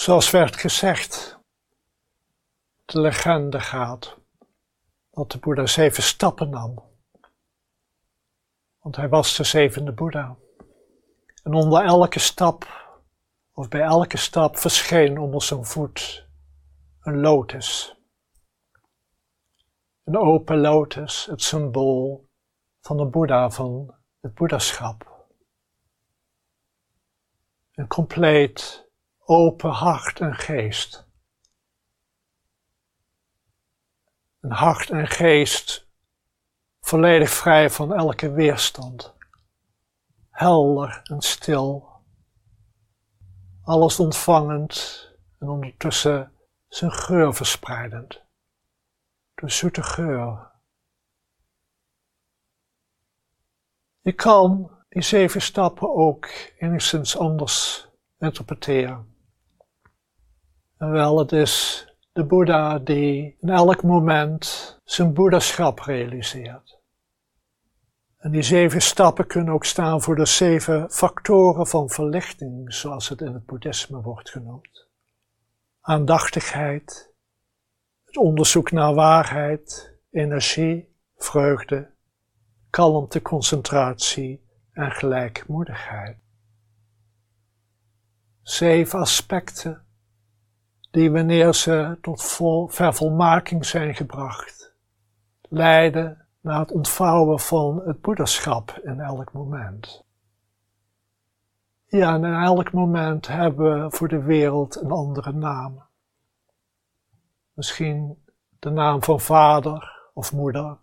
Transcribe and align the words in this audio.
Zoals 0.00 0.30
werd 0.30 0.56
gezegd, 0.56 1.38
de 2.84 3.00
legende 3.00 3.60
gaat 3.60 4.16
dat 5.10 5.30
de 5.30 5.38
Boeddha 5.38 5.66
zeven 5.66 6.02
stappen 6.02 6.50
nam. 6.50 6.82
Want 8.78 8.96
hij 8.96 9.08
was 9.08 9.36
de 9.36 9.44
zevende 9.44 9.92
Boeddha. 9.92 10.36
En 11.42 11.54
onder 11.54 11.84
elke 11.84 12.18
stap, 12.18 12.88
of 13.52 13.68
bij 13.68 13.80
elke 13.80 14.16
stap, 14.16 14.56
verscheen 14.56 15.18
onder 15.18 15.42
zijn 15.42 15.64
voet 15.64 16.26
een 17.00 17.20
lotus. 17.20 17.96
Een 20.04 20.16
open 20.16 20.60
lotus, 20.60 21.26
het 21.26 21.42
symbool 21.42 22.28
van 22.80 22.96
de 22.96 23.06
Boeddha, 23.06 23.50
van 23.50 23.94
het 24.20 24.34
Boeddhaschap. 24.34 25.26
Een 27.72 27.86
compleet 27.88 28.88
open 29.30 29.70
hart 29.70 30.20
en 30.20 30.34
geest. 30.34 31.08
Een 34.40 34.52
hart 34.52 34.90
en 34.90 35.06
geest 35.06 35.88
volledig 36.80 37.30
vrij 37.30 37.70
van 37.70 37.94
elke 37.94 38.32
weerstand. 38.32 39.14
Helder 40.30 41.00
en 41.02 41.20
stil. 41.20 41.88
Alles 43.62 44.00
ontvangend 44.00 45.08
en 45.38 45.48
ondertussen 45.48 46.32
zijn 46.68 46.92
geur 46.92 47.34
verspreidend. 47.34 48.22
De 49.34 49.50
zoete 49.50 49.82
geur. 49.82 50.50
Je 54.00 54.12
kan 54.12 54.70
die 54.88 55.02
zeven 55.02 55.42
stappen 55.42 55.94
ook 55.94 56.26
enigszins 56.58 57.16
anders 57.16 57.88
interpreteren. 58.18 59.09
Wel, 60.80 61.18
het 61.18 61.32
is 61.32 61.86
de 62.12 62.24
Boeddha 62.24 62.78
die 62.78 63.36
in 63.40 63.48
elk 63.48 63.82
moment 63.82 64.78
zijn 64.84 65.14
boeddhaschap 65.14 65.78
realiseert. 65.78 66.78
En 68.16 68.30
die 68.30 68.42
zeven 68.42 68.82
stappen 68.82 69.26
kunnen 69.26 69.54
ook 69.54 69.64
staan 69.64 70.02
voor 70.02 70.16
de 70.16 70.26
zeven 70.26 70.90
factoren 70.90 71.66
van 71.66 71.88
verlichting, 71.88 72.74
zoals 72.74 73.08
het 73.08 73.20
in 73.20 73.32
het 73.32 73.46
boeddhisme 73.46 74.00
wordt 74.00 74.30
genoemd. 74.30 74.88
Aandachtigheid, 75.80 77.14
het 78.04 78.16
onderzoek 78.16 78.70
naar 78.70 78.94
waarheid, 78.94 79.94
energie, 80.10 80.96
vreugde, 81.16 81.90
kalmte, 82.70 83.22
concentratie 83.22 84.44
en 84.72 84.90
gelijkmoedigheid. 84.90 86.18
Zeven 88.42 88.98
aspecten 88.98 89.84
die 90.90 91.10
wanneer 91.10 91.54
ze 91.54 91.98
tot 92.00 92.22
vervolmaking 92.68 93.66
zijn 93.66 93.94
gebracht, 93.94 94.74
leiden 95.48 96.26
naar 96.40 96.60
het 96.60 96.72
ontvouwen 96.72 97.40
van 97.40 97.82
het 97.84 98.00
boederschap 98.00 98.80
in 98.82 99.00
elk 99.00 99.32
moment. 99.32 100.04
Ja, 101.86 102.14
en 102.14 102.24
in 102.24 102.34
elk 102.34 102.72
moment 102.72 103.26
hebben 103.26 103.84
we 103.84 103.96
voor 103.96 104.08
de 104.08 104.22
wereld 104.22 104.82
een 104.82 104.90
andere 104.90 105.32
naam. 105.32 105.82
Misschien 107.52 108.24
de 108.58 108.70
naam 108.70 109.02
van 109.02 109.20
vader 109.20 110.08
of 110.14 110.32
moeder. 110.32 110.78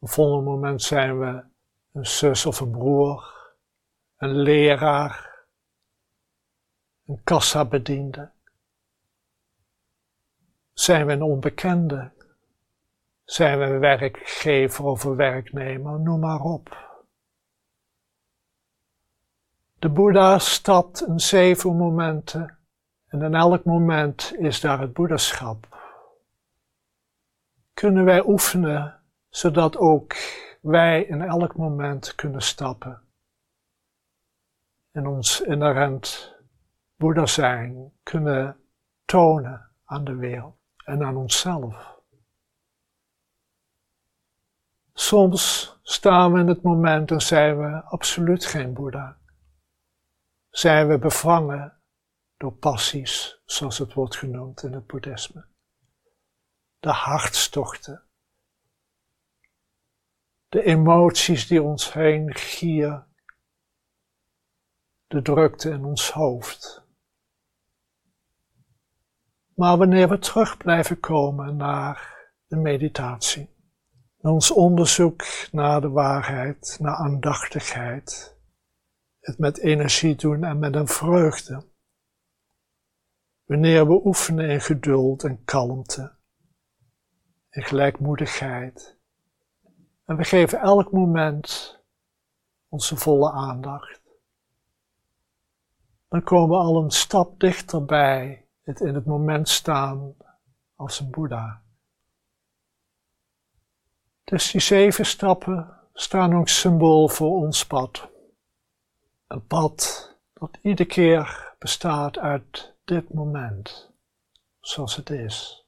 Een 0.00 0.08
volgende 0.08 0.50
moment 0.50 0.82
zijn 0.82 1.18
we 1.18 1.44
een 1.92 2.06
zus 2.06 2.46
of 2.46 2.60
een 2.60 2.70
broer, 2.70 3.32
een 4.16 4.36
leraar, 4.36 5.33
een 7.06 7.20
kassabediende. 7.24 8.30
Zijn 10.72 11.06
we 11.06 11.12
een 11.12 11.22
onbekende? 11.22 12.10
Zijn 13.24 13.58
we 13.58 13.64
een 13.64 13.78
werkgever 13.78 14.84
of 14.84 15.04
een 15.04 15.16
werknemer? 15.16 16.00
Noem 16.00 16.20
maar 16.20 16.40
op. 16.40 16.92
De 19.78 19.88
Boeddha 19.88 20.38
stapt 20.38 21.06
in 21.06 21.20
zeven 21.20 21.76
momenten 21.76 22.58
en 23.06 23.22
in 23.22 23.34
elk 23.34 23.64
moment 23.64 24.34
is 24.38 24.60
daar 24.60 24.80
het 24.80 24.92
Boeddhaschap. 24.92 25.82
Kunnen 27.74 28.04
wij 28.04 28.24
oefenen 28.26 29.00
zodat 29.28 29.76
ook 29.76 30.14
wij 30.60 31.02
in 31.02 31.22
elk 31.22 31.56
moment 31.56 32.14
kunnen 32.14 32.42
stappen 32.42 33.02
en 34.90 35.06
ons 35.06 35.40
inherent 35.40 36.33
Boeddha 36.96 37.26
zijn 37.26 37.92
kunnen 38.02 38.60
tonen 39.04 39.70
aan 39.84 40.04
de 40.04 40.14
wereld 40.14 40.56
en 40.84 41.04
aan 41.04 41.16
onszelf. 41.16 41.94
Soms 44.94 45.76
staan 45.82 46.32
we 46.32 46.40
in 46.40 46.46
het 46.46 46.62
moment 46.62 47.10
en 47.10 47.20
zijn 47.20 47.58
we 47.58 47.82
absoluut 47.82 48.44
geen 48.44 48.74
Boeddha. 48.74 49.18
Zijn 50.50 50.88
we 50.88 50.98
bevangen 50.98 51.80
door 52.36 52.52
passies, 52.52 53.40
zoals 53.44 53.78
het 53.78 53.92
wordt 53.92 54.16
genoemd 54.16 54.62
in 54.62 54.72
het 54.72 54.86
boeddhisme. 54.86 55.44
De 56.78 56.90
hartstochten. 56.90 58.02
De 60.48 60.62
emoties 60.62 61.46
die 61.46 61.62
ons 61.62 61.92
heen 61.92 62.34
gieren. 62.34 63.06
De 65.06 65.22
drukte 65.22 65.70
in 65.70 65.84
ons 65.84 66.10
hoofd. 66.10 66.83
Maar 69.54 69.76
wanneer 69.76 70.08
we 70.08 70.18
terug 70.18 70.56
blijven 70.56 71.00
komen 71.00 71.56
naar 71.56 72.14
de 72.46 72.56
meditatie, 72.56 73.50
ons 74.20 74.50
onderzoek 74.50 75.24
naar 75.52 75.80
de 75.80 75.88
waarheid, 75.88 76.76
naar 76.80 76.94
aandachtigheid, 76.94 78.36
het 79.20 79.38
met 79.38 79.58
energie 79.58 80.14
doen 80.14 80.44
en 80.44 80.58
met 80.58 80.74
een 80.74 80.88
vreugde. 80.88 81.66
Wanneer 83.44 83.86
we 83.86 84.04
oefenen 84.04 84.50
in 84.50 84.60
geduld 84.60 85.24
en 85.24 85.44
kalmte, 85.44 86.12
in 87.50 87.62
gelijkmoedigheid, 87.62 88.98
en 90.04 90.16
we 90.16 90.24
geven 90.24 90.60
elk 90.60 90.92
moment 90.92 91.78
onze 92.68 92.96
volle 92.96 93.30
aandacht, 93.30 94.02
dan 96.08 96.22
komen 96.22 96.58
we 96.58 96.64
al 96.64 96.82
een 96.82 96.90
stap 96.90 97.40
dichterbij 97.40 98.43
het 98.64 98.80
in 98.80 98.94
het 98.94 99.06
moment 99.06 99.48
staan 99.48 100.14
als 100.74 101.00
een 101.00 101.10
Boeddha. 101.10 101.62
Dus 104.24 104.50
die 104.50 104.60
zeven 104.60 105.06
stappen 105.06 105.80
staan 105.92 106.34
ook 106.34 106.48
symbool 106.48 107.08
voor 107.08 107.36
ons 107.36 107.66
pad. 107.66 108.08
Een 109.26 109.46
pad 109.46 110.08
dat 110.32 110.58
iedere 110.62 110.88
keer 110.88 111.54
bestaat 111.58 112.18
uit 112.18 112.74
dit 112.84 113.14
moment, 113.14 113.90
zoals 114.60 114.96
het 114.96 115.10
is. 115.10 115.66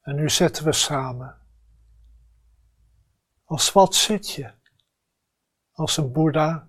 En 0.00 0.14
nu 0.14 0.30
zitten 0.30 0.64
we 0.64 0.72
samen. 0.72 1.38
Als 3.44 3.72
wat 3.72 3.94
zit 3.94 4.30
je? 4.30 4.50
Als 5.72 5.96
een 5.96 6.12
Boeddha? 6.12 6.66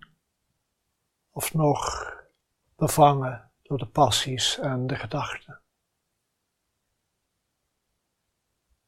Of 1.32 1.54
nog 1.54 2.14
bevangen 2.76 3.52
door 3.68 3.78
de 3.78 3.86
passies 3.88 4.60
en 4.60 4.88
de 4.88 4.96
gedachten? 4.96 5.60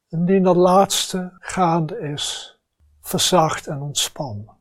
Indien 0.08 0.42
dat 0.42 0.56
laatste 0.56 1.36
gaande 1.38 1.98
is, 1.98 2.58
verzacht 3.00 3.66
en 3.66 3.80
ontspan. 3.80 4.56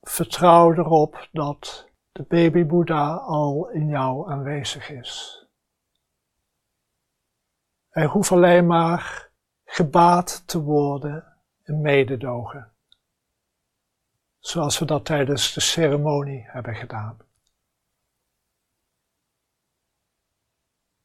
Vertrouw 0.00 0.72
erop 0.72 1.28
dat 1.32 1.90
de 2.12 2.22
baby 2.22 2.66
Boeddha 2.66 3.14
al 3.14 3.68
in 3.68 3.88
jou 3.88 4.30
aanwezig 4.30 4.90
is. 4.90 5.46
Hij 7.88 8.06
hoeft 8.06 8.32
alleen 8.32 8.66
maar 8.66 9.30
gebaat 9.64 10.42
te 10.46 10.60
worden 10.62 11.36
in 11.62 11.80
mededogen, 11.80 12.72
zoals 14.38 14.78
we 14.78 14.84
dat 14.84 15.04
tijdens 15.04 15.52
de 15.52 15.60
ceremonie 15.60 16.44
hebben 16.46 16.74
gedaan. 16.74 17.18